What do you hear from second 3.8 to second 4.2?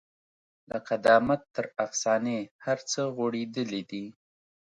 دي.